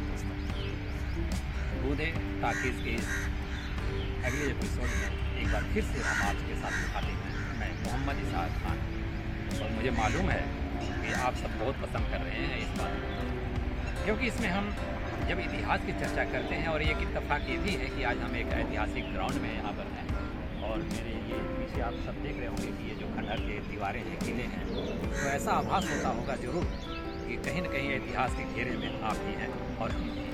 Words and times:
नमस्कार 0.00 0.36
दोस्तों 0.42 1.80
बूंदे 1.82 2.06
टाकीज 2.42 2.76
के 2.84 2.94
अगले 4.28 4.44
एपिसोड 4.50 4.94
में 5.00 5.10
एक 5.40 5.48
बार 5.52 5.64
फिर 5.72 5.84
से 5.88 6.04
हम 6.06 6.22
आपके 6.28 6.54
साथ 6.60 6.76
दिखाते 6.76 7.12
हैं। 7.16 7.32
मैं 7.60 7.68
मोहम्मद 7.82 8.22
इसहाक 8.22 8.52
खान। 8.62 8.78
और 9.58 9.70
मुझे 9.72 9.90
मालूम 9.98 10.30
है 10.30 10.42
कि 10.80 11.12
आप 11.26 11.34
सब 11.42 11.58
बहुत 11.62 11.82
पसंद 11.82 12.10
कर 12.12 12.24
रहे 12.28 12.46
हैं 12.46 12.58
इस 12.60 12.70
बात 12.78 12.94
को। 13.02 14.04
क्योंकि 14.04 14.26
इसमें 14.26 14.48
हम 14.48 14.70
जब 15.28 15.40
इतिहास 15.40 15.84
की 15.86 15.92
चर्चा 16.00 16.24
करते 16.32 16.54
हैं 16.62 16.68
और 16.68 16.82
एक 16.82 17.02
इतफाक़ 17.08 17.50
ये 17.50 17.56
भी 17.66 17.74
है 17.82 17.88
कि 17.96 18.02
आज 18.12 18.22
हम 18.26 18.36
एक 18.36 18.52
ऐतिहासिक 18.60 19.12
ग्राउंड 19.12 19.42
में 19.42 19.52
यहाँ 19.52 19.72
पर 19.80 19.92
हैं। 19.96 20.06
और 20.70 20.86
मेरे 20.94 21.14
ये 21.28 21.42
पीछे 21.50 21.80
आप 21.82 22.00
सब 22.06 22.22
देख 22.22 22.38
रहे 22.38 22.48
होंगे 22.48 22.70
कि 22.78 22.88
ये 22.88 22.94
जो 22.96 23.06
खंडहर 23.16 23.40
के 23.42 23.58
दीवारें 23.68 24.00
हैं, 24.00 24.18
किले 24.24 24.48
हैं 24.54 24.64
तो 24.70 25.28
ऐसा 25.28 25.52
आभास 25.52 25.90
होता 25.90 26.08
होगा 26.18 26.36
ज़रूर। 26.46 26.64
कि 27.30 27.36
कहीं 27.40 27.60
ना 27.62 27.68
कहीं 27.68 27.94
इतिहास 27.94 28.32
के 28.34 28.44
घेरे 28.54 28.76
में 28.76 29.02
आप 29.08 29.18
ही 29.24 29.32
हैं 29.40 29.48
और 29.78 29.90
हम 29.90 30.06
भी 30.06 30.28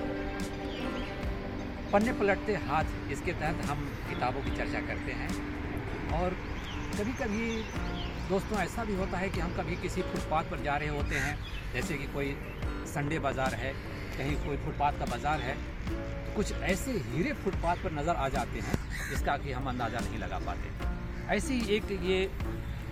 पन्ने 1.92 2.12
पलटते 2.12 2.55
हाथ, 2.62 2.84
इसके 3.12 3.32
तहत 3.32 3.64
हम 3.66 3.82
किताबों 4.09 4.42
की 4.42 4.56
चर्चा 4.56 4.80
करते 4.86 5.12
हैं 5.19 5.28
और 6.19 6.36
कभी 6.95 7.12
कभी 7.20 7.48
दोस्तों, 8.28 8.59
ऐसा 8.59 8.84
भी 8.84 8.95
होता 8.96 9.19
है 9.19 9.28
कि 9.28 9.41
हम 9.41 9.52
कभी 9.56 9.77
किसी 9.82 10.02
फुटपाथ 10.05 10.50
पर 10.50 10.62
जा 10.62 10.77
रहे 10.77 10.88
होते 10.88 11.16
हैं, 11.16 11.36
जैसे 11.74 11.98
कि 11.98 12.06
कोई 12.14 12.34
संडे 12.95 13.19
बाज़ार 13.19 13.55
है, 13.55 13.72
कहीं 14.16 14.36
कोई 14.47 14.56
फुटपाथ 14.64 14.98
का 14.98 15.06
बाज़ार 15.06 15.41
है, 15.41 15.56
कुछ 16.36 16.52
ऐसे 16.70 16.92
हीरे 17.08 17.33
फुटपाथ 17.44 17.84
पर 17.84 17.92
नज़र 17.92 18.16
आ 18.16 18.28
जाते 18.30 18.60
हैं, 18.60 18.78
जिसका 19.10 19.36
कि 19.36 19.52
हम 19.52 19.69
अंदाज़ा 19.69 20.00
नहीं 20.00 20.19
लगा 20.19 20.38
पाते। 20.47 21.34
ऐसी 21.36 21.60
एक 21.77 21.92
ये 22.05 22.19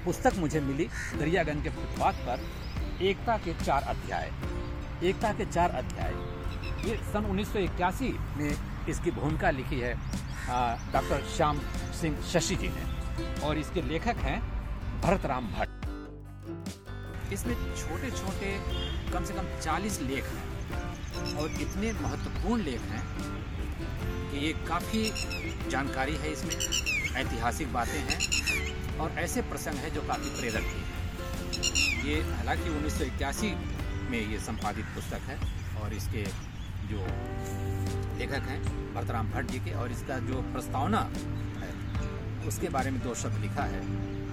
पुस्तक 0.05 0.38
मुझे 0.38 0.60
मिली, 0.62 0.88
दरियागंज 1.18 1.62
के 1.62 1.70
फुटपाथ 1.70 2.22
पर 2.28 2.46
एकता 3.02 3.36
के 3.38 3.52
चार 3.55 3.82
अध्याय। 3.82 4.30
एकता 5.02 5.32
के 5.32 5.44
चार 5.44 5.70
अध्याय। 5.70 6.12
ये 6.88 6.96
सन 7.05 7.24
1981 7.27 8.10
में 8.36 8.56
इसकी 8.88 9.10
भूमिका 9.10 9.50
लिखी 9.50 9.78
है 9.80 9.94
डॉक्टर 10.92 11.24
श्याम 11.36 11.58
सिंह 12.00 12.20
शशि 12.22 12.56
जी 12.56 12.69
ने। 12.69 13.41
और 13.46 13.58
इसके 13.58 13.82
लेखक 13.82 14.19
हैं 14.19 14.41
भरत 15.02 15.27
राम 15.27 15.46
भट्ट। 15.48 17.32
इसमें 17.32 17.54
छोटे 17.54 18.10
छोटे 18.10 18.52
कम 19.12 19.24
से 19.24 19.34
कम 19.34 19.47
40 19.60 20.00
लेख 20.00 20.24
हैं। 20.24 21.36
और 21.36 21.60
इतने 21.60 21.92
महत्वपूर्ण 21.92 22.62
लेख 22.62 22.80
हैं 22.82 23.02
कि 24.30 24.47
ये 24.47 24.52
काफ़ी 24.69 25.10
जानकारी 25.70 26.16
है 26.16 26.32
इसमें, 26.32 26.56
ऐतिहासिक 27.16 27.72
बातें 27.72 27.98
हैं 28.00 28.98
और 28.98 29.19
ऐसे 29.19 29.42
प्रसंग 29.42 29.74
हैं 29.74 29.92
जो 29.94 30.02
काफ़ी 30.02 30.30
प्रेरक 30.30 30.62
भी 30.62 30.80
हैं। 30.80 31.02
ये 32.05 32.14
हालाँकि 32.22 32.70
उन्नीस 32.70 32.98
सौ 32.98 33.05
इक्यासी 33.05 33.50
में 34.10 34.19
ये 34.20 34.38
संपादित 34.38 34.84
पुस्तक 34.94 35.28
है 35.28 35.38
और 35.83 35.92
इसके 35.94 36.24
जो 36.88 37.05
लेखक 38.19 38.48
हैं, 38.48 38.60
भरतराम 38.94 39.30
भट्ट 39.30 39.50
जी 39.50 39.58
के, 39.58 39.70
और 39.72 39.92
इसका 39.92 40.19
जो 40.27 40.41
प्रस्तावना 40.52 41.00
है, 41.60 41.70
उसके 42.48 42.69
बारे 42.69 42.91
में 42.91 43.00
दो 43.02 43.14
शब्द 43.14 43.41
लिखा 43.41 43.62
है, 43.62 43.80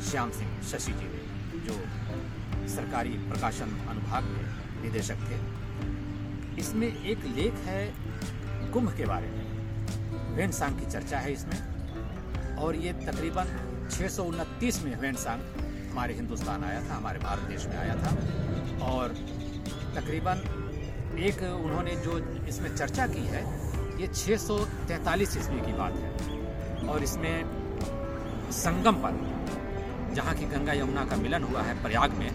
श्याम 0.02 0.31
सिंह 0.31 0.61
शशि 0.72 0.92
जी 0.92 1.05
ने, 1.05 1.22
जो 1.66 2.67
सरकारी 2.75 3.17
प्रकाशन 3.30 3.77
अनुभाग 3.89 4.23
में 4.23 4.83
निदेशक 4.83 5.25
थे। 5.30 5.39
इसमें 6.61 6.88
एक 6.88 7.25
लेख 7.36 7.53
है 7.66 7.81
कुंभ 8.73 8.94
के 8.97 9.05
बारे 9.05 9.27
में, 9.27 10.36
वेन 10.36 10.52
सांग 10.52 10.80
की 10.80 10.92
चर्चा 10.92 11.19
है 11.19 11.33
इसमें, 11.33 12.55
और 12.58 12.75
ये 12.75 12.94
तकरीबन 13.02 13.58
छः 13.92 14.08
सौ 14.08 14.23
उनतीस 14.23 14.83
में 14.83 14.95
वेन 14.99 15.16
सांग 15.16 15.42
हमारे 15.92 16.14
हिंदुस्तान 16.14 16.64
आया 16.64 16.81
था, 16.81 16.95
हमारे 16.95 17.20
भारत 17.20 17.44
देश 17.45 17.66
में 17.67 17.78
आया 17.78 17.95
था। 17.95 18.11
और 18.86 19.16
तकरीबन 19.95 20.38
एक 21.22 21.42
उन्होंने 21.56 21.95
जो 21.95 22.17
इसमें 22.48 22.76
चर्चा 22.76 23.08
की 23.08 23.26
है, 23.27 23.42
ये 24.02 24.08
643 24.10 25.38
ईस्वी 25.38 25.60
की 25.61 25.73
बात 25.73 25.95
है। 25.95 26.88
और 26.88 27.04
इसमें 27.04 27.36
संगम 28.54 28.95
पर, 29.04 29.20
जहाँ 30.15 30.36
की 30.36 30.45
गंगा 30.48 30.73
यमुना 30.73 31.05
का 31.05 31.15
मिलन 31.17 31.43
हुआ 31.43 31.61
है 31.61 31.82
प्रयाग 31.83 32.14
में, 32.14 32.30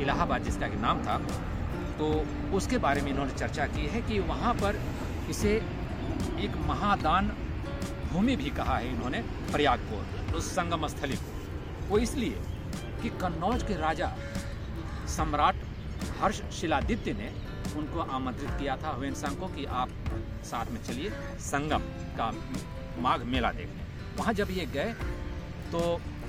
इलाहाबाद 0.00 0.42
जिसका 0.42 0.68
कि 0.68 0.76
नाम 0.76 1.04
था 1.04 1.18
तो 1.98 2.06
उसके 2.56 2.78
बारे 2.78 3.02
में 3.02 3.10
इन्होंने 3.10 3.32
चर्चा 3.34 3.66
की 3.66 3.86
है 3.86 4.00
कि 4.02 4.18
वहाँ 4.24 4.54
पर 4.54 4.80
इसे 5.30 5.54
एक 6.40 6.56
महादान 6.66 7.28
भूमि 8.12 8.36
भी 8.36 8.50
कहा 8.50 8.76
है 8.76 8.90
इन्होंने, 8.90 9.18
प्रयाग 9.52 9.78
को, 9.90 10.36
उस 10.36 10.50
संगम 10.50 10.86
स्थली 10.86 11.16
को। 11.16 11.88
वो 11.88 11.98
इसलिए 11.98 12.36
कि 13.02 13.08
कन्नौज 13.20 13.62
के 13.62 13.76
राजा 13.76 14.12
सम्राट 15.08 15.56
हर्ष 16.20 16.40
शिलादित्य 16.52 17.12
ने 17.14 17.30
उनको 17.76 18.00
आमंत्रित 18.00 18.50
किया 18.50 18.76
था। 18.76 18.90
हुएनसांग 18.90 19.36
को 19.36 19.46
कि 19.48 19.64
आप 19.64 19.88
साथ 20.44 20.70
में 20.72 20.82
चलिए, 20.82 21.10
संगम 21.42 21.82
का 22.18 22.32
माघ 22.98 23.20
मेला 23.24 23.50
देखने। 23.52 23.84
वहाँ 24.18 24.32
जब 24.34 24.50
ये 24.50 24.66
गए 24.74 24.92
तो 25.72 25.80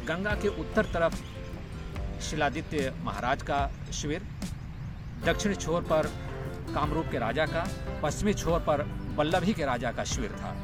गंगा 0.08 0.34
के 0.36 0.48
उत्तर 0.62 0.86
तरफ़ 0.94 1.16
शिलादित्य 2.22 2.94
महाराज 3.04 3.42
का 3.44 3.60
शिविर, 3.94 4.22
दक्षिण 5.26 5.54
छोर 5.56 5.82
पर 5.84 6.08
कामरूप 6.74 7.06
के 7.12 7.20
राजा 7.20 7.46
का, 7.46 7.68
पश्चिमी 8.04 8.34
छोर 8.34 8.60
पर 8.60 8.84
बल्लभी 9.18 9.54
के 9.54 9.66
राजा 9.66 9.92
का 9.92 10.04
शिविर 10.06 10.32
था। 10.32 10.56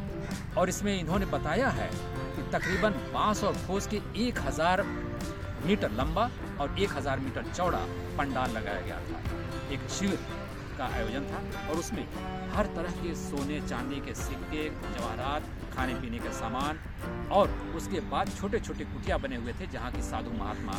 और 0.57 0.69
इसमें 0.69 1.00
इन्होंने 1.00 1.25
बताया 1.28 1.69
है 1.69 1.90
कि 2.35 2.41
तकरीबन 2.51 2.91
बाँस 3.13 3.44
और 3.44 3.55
ठोस 3.67 3.88
के 3.88 4.01
एक 4.17 4.40
हज़ार 4.40 4.81
मीटर 5.66 5.91
लंबा 5.94 6.29
और 6.62 6.79
एक 6.79 6.94
हज़ार 6.94 7.19
मीटर 7.19 7.44
चौड़ा 7.51 7.85
पंडाल 8.18 8.51
लगाया 8.51 8.81
गया 8.81 9.00
था। 9.01 9.74
एक 9.74 9.90
शिविर 9.90 10.19
का 10.78 10.85
आयोजन 10.88 11.25
था 11.25 11.69
और 11.69 11.78
उसमें 11.79 12.03
हर 12.53 12.66
तरह 12.75 12.91
के 13.01 13.13
सोने, 13.16 13.59
चांदी 13.62 14.00
के 14.06 14.13
सिक्के, 14.16 14.69
जवाहरात, 14.69 15.44
खाने 15.75 15.94
पीने 15.96 16.19
के 16.19 16.31
सामान 16.34 16.79
और 17.31 17.52
उसके 17.75 18.00
बाद 18.12 18.29
छोटे 18.40 18.59
छोटे 18.59 18.84
कुटिया 18.85 19.18
बने 19.18 19.35
हुए 19.35 19.53
थे, 19.53 19.68
जहाँ 19.68 19.91
की 19.91 20.02
साधु 20.02 20.31
महात्मा 20.40 20.73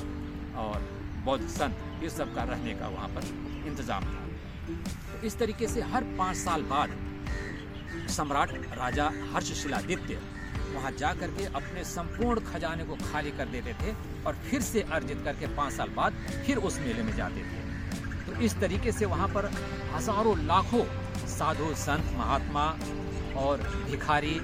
और 0.63 0.89
बौद्ध 1.25 1.47
संत 1.49 2.05
इस 2.05 2.17
सब 2.17 2.35
का 2.35 2.43
रहने 2.45 2.75
का 2.75 2.89
वहाँ 2.89 3.09
पर 3.09 3.23
इंतज़ाम 3.69 4.05
था। 4.05 4.23
तो 5.13 5.27
इस 5.27 5.39
तरीके 5.39 5.69
से 5.69 5.81
हर 5.93 6.05
पाँच 6.19 6.37
साल 6.37 6.63
बाद 6.71 6.97
सम्राट 8.11 8.53
राजा 8.79 9.11
हर्षशिलादित्य 9.35 10.19
वहाँ 10.75 10.91
जा 10.99 11.13
करके 11.15 11.45
अपने 11.55 11.85
संपूर्ण 11.85 12.41
खजाने 12.45 12.85
को 12.85 12.97
खाली 13.03 13.31
कर 13.33 13.49
देते 13.49 13.73
थे 13.75 13.95
और 14.27 14.35
फिर 14.45 14.61
से 14.63 14.83
अर्जित 14.93 15.23
करके 15.25 15.47
पाँच 15.57 15.73
साल 15.73 15.89
बाद 15.97 16.13
फिर 16.47 16.59
उस 16.61 16.79
मेले 16.81 17.03
में 17.03 17.15
जाते 17.17 17.41
थे। 17.43 17.63
तो 18.27 18.41
इस 18.43 18.59
तरीके 18.61 18.93
से 18.93 19.07
वहाँ 19.07 19.29
पर 19.29 19.51
हज़ारों 19.95 20.37
लाखों 20.47 20.85
साधु 21.29 21.75
संत, 21.77 22.13
महात्मा 22.19 22.65
और 23.37 23.63
भिखारी, 23.91 24.41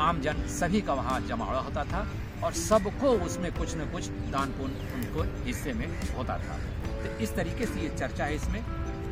आमजन 0.00 0.46
सभी 0.50 0.80
का 0.80 0.94
वहाँ 0.94 1.20
जमावड़ा 1.26 1.60
होता 1.60 1.84
था 1.84 2.06
और 2.44 2.52
सबको 2.54 3.10
उसमें 3.26 3.50
कुछ 3.52 3.76
न 3.76 3.90
कुछ 3.92 4.08
दान 4.32 4.50
पुण्य 4.58 4.92
उनको 4.96 5.22
हिस्से 5.44 5.72
में 5.72 5.86
होता 6.16 6.38
था। 6.38 6.58
तो 6.98 7.18
इस 7.24 7.34
तरीके 7.36 7.66
से 7.66 7.80
ये 7.80 7.88
चर्चा 7.98 8.24
है 8.24 8.34
इसमें। 8.34 8.62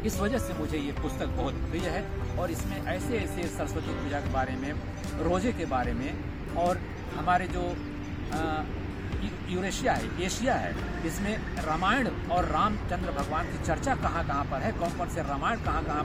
इस 0.06 0.18
वजह 0.20 0.38
से 0.38 0.54
मुझे 0.54 0.78
ये 0.78 0.92
पुस्तक 0.92 1.28
बहुत 1.36 1.54
प्रिय 1.70 1.88
है 1.88 2.02
और 2.38 2.50
इसमें 2.50 2.76
ऐसे 2.84 3.18
ऐसे 3.18 3.46
सरस्वती 3.48 3.94
पूजा 3.94 4.20
के 4.20 4.32
बारे 4.32 4.56
में, 4.56 4.72
रोज़े 5.22 5.52
के 5.52 5.64
बारे 5.66 5.92
में 5.94 6.10
और 6.58 6.80
हमारे 7.16 7.46
जो 7.48 7.62
यूरेशिया 9.48 9.92
है, 9.92 10.24
एशिया 10.24 10.54
है, 10.54 10.74
इसमें 11.06 11.36
रामायण 11.64 12.08
और 12.32 12.44
रामचंद्र 12.46 13.12
भगवान 13.12 13.46
की 13.46 13.64
चर्चा 13.66 13.94
कहाँ 13.96 14.26
कहाँ 14.26 14.44
पर 14.44 14.62
है, 14.62 14.72
कौन 14.72 14.96
कौन 14.98 15.08
से 15.08 15.22
रामायण 15.22 15.62
कहाँ 15.64 15.84
कहाँ 15.84 16.04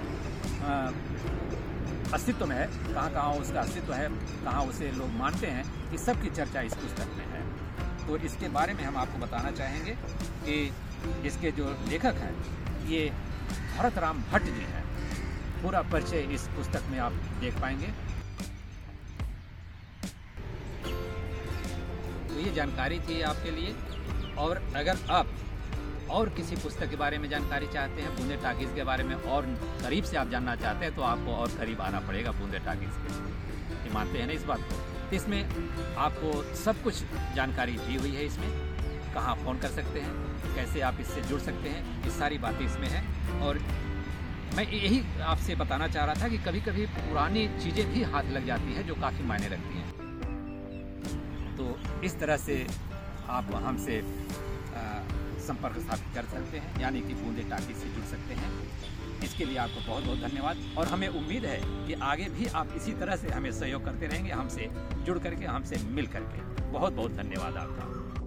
अस्तित्व 2.13 2.45
में 2.45 2.56
है, 2.56 2.67
कहाँ 2.94 3.09
कहाँ 3.13 3.34
उसका 3.35 3.59
अस्तित्व 3.62 3.94
है, 3.94 4.07
कहाँ 4.44 4.63
उसे 4.66 4.91
लोग 4.91 5.09
मानते 5.17 5.47
हैं 5.47 5.94
इस 5.94 6.06
सब 6.06 6.22
की 6.22 6.29
चर्चा 6.31 6.62
इस 6.62 6.73
पुस्तक 6.75 7.18
में 7.18 7.25
है। 7.25 7.41
तो 8.07 8.18
इसके 8.19 8.50
बारे 8.50 8.73
में 8.73 8.83
हम 8.83 8.97
आपको 8.97 9.19
बताना 9.19 9.51
चाहेंगे 9.51 9.92
कि 10.45 11.27
इसके 11.27 11.51
जो 11.51 11.69
लेखक 11.89 12.15
हैं, 12.21 12.33
ये 12.89 13.12
भरत 13.77 13.97
राम 13.97 14.24
भट्ट 14.31 14.44
जी 14.45 14.65
हैं। 14.68 14.83
पूरा 15.62 15.81
परिचय 15.92 16.33
इस 16.36 16.47
पुस्तक 16.56 16.83
में 16.92 17.00
आप 17.00 17.13
देख 17.42 17.59
पाएँगे। 17.62 17.94
ये 22.42 22.52
जानकारी 22.54 23.00
थी 23.00 23.22
आपके 23.24 23.52
लिए। 23.52 23.76
और 24.38 24.62
अगर 24.76 24.98
आप 25.12 25.28
और 26.12 26.30
किसी 26.30 26.56
पुस्तक 26.56 26.90
के 26.90 26.96
बारे 26.96 27.18
में 27.18 27.30
जानकारी 27.30 27.68
चाहते 27.68 28.02
हैं, 28.02 28.16
बूंदे 28.18 28.36
टाकीज़ 28.36 28.74
के 28.76 28.84
बारे 28.84 29.04
में 29.04 29.16
और 29.16 29.46
करीब 29.82 30.04
से 30.04 30.18
आप 30.18 30.30
जानना 30.30 30.56
चाहते 30.56 30.86
हैं 30.86 30.96
तो 30.96 31.02
आपको 31.04 31.32
और 31.34 31.48
करीब 31.58 31.82
आना 31.82 32.00
पड़ेगा 32.00 32.32
बूंदे 32.32 32.60
टाकीज़ 32.60 32.98
के। 32.98 33.14
ये 33.84 33.94
मानते 33.94 34.20
हैं 34.20 34.28
ना 34.28 34.34
इस 34.34 34.44
बात 34.44 34.60
को। 34.62 35.16
इसमें 35.16 35.96
आपको 35.98 36.32
सब 36.56 36.82
कुछ 36.84 37.04
जानकारी 37.36 37.72
दी 37.80 37.96
हुई 37.96 38.12
है 38.12 38.26
इसमें। 38.26 38.50
कहाँ 39.14 39.36
फ़ोन 39.36 39.58
कर 39.60 39.68
सकते 39.70 40.00
हैं, 40.00 40.14
कैसे 40.56 40.82
आप 40.82 40.98
इससे 41.00 41.22
जुड़ 41.22 41.40
सकते 41.42 41.70
हैं, 41.70 42.04
ये 42.04 42.12
सारी 42.12 42.38
बातें 42.38 42.66
इसमें 42.66 42.88
हैं। 42.88 43.40
और 43.42 43.60
मैं 44.56 44.64
यही 44.64 45.02
आपसे 45.24 45.56
बताना 45.56 45.88
चाह 45.88 46.06
रहा 46.06 46.24
था 46.24 46.28
कि 46.28 46.38
कभी 46.38 46.62
कभी 46.62 46.86
पुरानी 46.86 47.48
चीज़ें 47.60 47.86
भी 47.94 48.04
हाथ 48.04 48.32
लग 48.32 48.46
जाती 48.46 48.74
हैं 48.74 48.88
जो 48.88 48.96
काफ़ी 48.96 49.24
मायने 49.24 49.48
रखती 49.48 49.78
हैं। 49.78 50.11
तो 51.62 52.04
इस 52.04 52.19
तरह 52.19 52.38
से 52.38 52.56
आप 53.30 53.52
हमसे 53.63 54.02
संपर्क 55.42 55.78
स्थापित 55.80 56.16
कर 56.16 56.25
सकते 56.25 56.58
हैं, 56.58 56.80
यानी 56.81 57.02
कि 57.02 57.13
बूंदे 57.13 57.44
टाकी 57.50 57.74
से 57.74 57.90
जुड़ 57.90 58.06
सकते 58.06 58.34
हैं। 58.34 58.50
इसके 59.24 59.46
लिए 59.46 59.58
आपको 59.58 59.88
बहुत 59.88 60.04
बहुत 60.04 60.19
धन्यवाद। 60.19 60.58
और 60.78 60.88
हमें 60.88 61.08
उम्मीद 61.08 61.46
है 61.46 61.60
कि 61.88 61.94
आगे 62.04 62.30
भी 62.30 62.48
आप 62.56 62.74
इसी 62.75 62.94
तरह 62.94 63.16
से 63.16 63.30
हमें 63.30 63.52
सहयोग 63.52 63.86
करते 63.86 64.08
रहेंगे, 64.08 64.31
हमसे 64.31 64.69
जुड़ 65.06 65.18
करके, 65.19 65.46
हमसे 65.46 65.84
मिल 65.90 66.08
करके। 66.08 66.69
बहुत 66.72 66.94
बहुत 66.94 67.12
धन्यवाद 67.12 67.58
आपका। 67.58 68.20